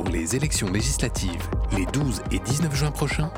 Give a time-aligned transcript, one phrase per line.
[0.00, 3.32] Pour les élections législatives, les 12 et 19 juin prochains,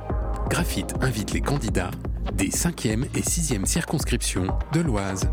[0.51, 1.91] Graphite invite les candidats
[2.35, 5.27] des 5e et 6e circonscriptions de l'Oise.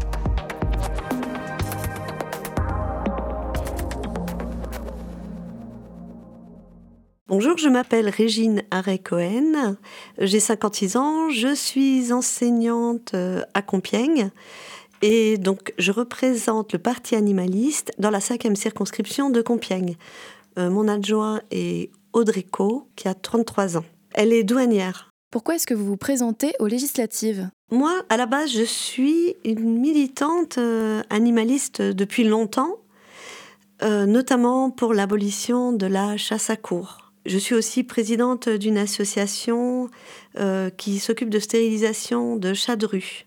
[7.28, 9.75] Bonjour, je m'appelle Régine Arré-Cohen,
[10.19, 14.31] j'ai 56 ans, je suis enseignante euh, à Compiègne
[15.01, 19.98] et donc je représente le parti animaliste dans la cinquième circonscription de Compiègne.
[20.58, 23.86] Euh, mon adjoint est Audrey Co, qui a 33 ans.
[24.13, 25.09] Elle est douanière.
[25.32, 27.49] Pourquoi est-ce que vous vous présentez aux législatives?
[27.72, 32.77] Moi, à la base, je suis une militante euh, animaliste depuis longtemps,
[33.82, 37.08] notamment pour l'abolition de la chasse à cour.
[37.27, 39.90] Je suis aussi présidente d'une association
[40.40, 43.26] euh, qui s'occupe de stérilisation de chats de rue.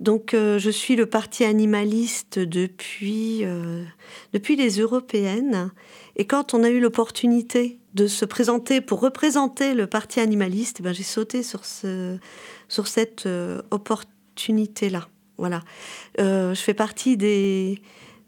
[0.00, 3.84] Donc euh, je suis le parti animaliste depuis, euh,
[4.32, 5.70] depuis les européennes.
[6.16, 10.82] Et quand on a eu l'opportunité de se présenter pour représenter le parti animaliste, eh
[10.82, 12.18] ben, j'ai sauté sur, ce,
[12.68, 13.28] sur cette
[13.70, 15.08] opportunité-là.
[15.36, 15.62] Voilà.
[16.18, 17.80] je fais partie des,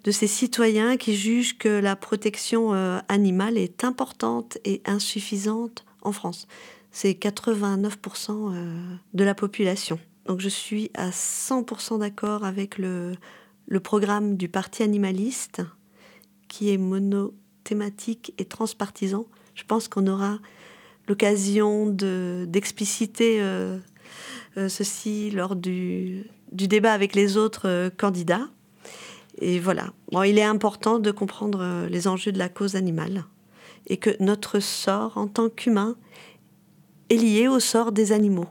[0.04, 6.12] de ces citoyens qui jugent que la protection euh, animale est importante et insuffisante en
[6.12, 6.46] France.
[6.90, 9.98] C'est 89% euh, de la population.
[10.30, 13.16] Donc je suis à 100% d'accord avec le,
[13.82, 15.60] programme du Parti animaliste
[16.46, 19.26] qui est monothématique et transpartisan.
[19.56, 20.38] Je pense qu'on aura
[21.08, 23.80] l'occasion d'expliciter euh,
[24.54, 28.46] ceci lors du, débat avec les autres candidats.
[29.40, 29.92] Et voilà.
[30.24, 33.24] Il est important de comprendre euh, les enjeux de la cause animale
[33.88, 35.96] et que notre sort en tant qu'humain
[37.08, 38.46] est lié au sort des animaux.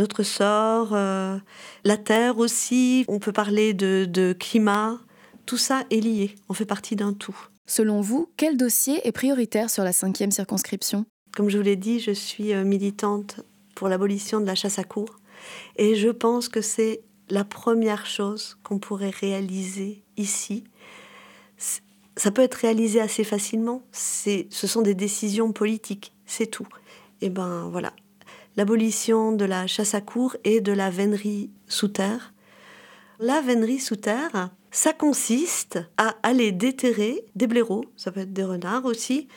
[0.00, 1.36] Notre sort, euh,
[1.84, 4.98] la Terre aussi, on peut parler de, climat,
[5.44, 7.36] tout ça est lié, on fait partie d'un tout.
[7.66, 11.04] Selon vous, quel dossier est prioritaire sur la cinquième circonscription?
[11.36, 13.40] Comme je vous l'ai dit, je suis euh, militante
[13.74, 15.16] pour l'abolition de la chasse à cour
[15.76, 20.64] et je pense que c'est la première chose qu'on pourrait réaliser ici,
[22.16, 23.82] ça peut être réalisé assez facilement.
[23.92, 26.68] ce sont des décisions politiques, c'est tout.
[27.20, 27.92] Et ben voilà,
[28.56, 32.32] l'abolition de la chasse à cour et de la vénerie sous terre.
[33.18, 38.44] La vénerie sous terre, ça consiste à aller déterrer des blaireaux, ça peut être des
[38.44, 39.28] renards aussi,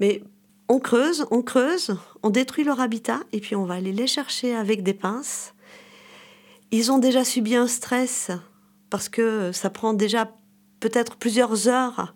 [0.00, 0.22] mais
[0.68, 4.54] on creuse, on creuse, on détruit leur habitat et puis on va aller les chercher
[4.54, 5.54] avec des pinces.
[6.70, 8.30] Ils ont déjà subi un stress
[8.90, 10.32] parce que ça prend déjà
[10.80, 12.14] peut-être plusieurs heures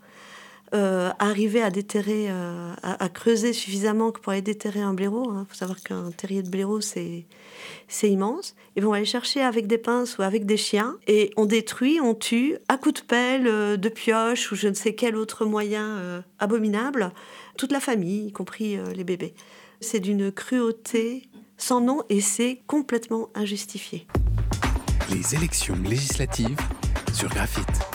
[0.74, 5.30] euh, arriver à déterrer, euh, à, creuser suffisamment pour aller déterrer un blaireau.
[5.32, 5.46] Il hein.
[5.48, 7.26] faut savoir qu'un terrier de blaireau, c'est,
[8.02, 8.54] immense.
[8.76, 10.96] Et on va aller chercher avec des pinces ou avec des chiens.
[11.06, 14.74] Et on détruit, on tue, à coups de pelle, euh, de pioche ou je ne
[14.74, 17.12] sais quel autre moyen abominable,
[17.56, 19.34] toute la famille, y compris les bébés.
[19.80, 24.06] C'est d'une cruauté sans nom et c'est complètement injustifié
[25.10, 26.58] les élections législatives
[27.12, 27.88] sur Graphite.